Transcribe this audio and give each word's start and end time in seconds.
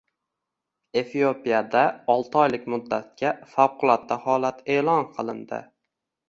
Efiopiyada 1.01 1.83
olti 2.13 2.39
oylik 2.45 2.65
muddatga 2.75 3.35
favqulodda 3.53 4.19
holat 4.25 4.65
e’lon 4.79 5.07
qilindi 5.21 5.63